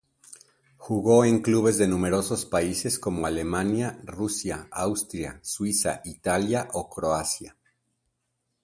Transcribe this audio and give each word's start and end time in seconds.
Jugó 0.77 1.25
en 1.25 1.43
clubes 1.43 1.77
de 1.77 1.87
numerosos 1.87 2.45
países, 2.47 2.97
como 2.97 3.27
Alemania, 3.27 3.99
Rusia, 4.03 4.67
Austria, 4.71 5.39
Suiza, 5.43 6.01
Italia 6.05 6.69
o 6.73 6.89
Croacia. 6.89 7.55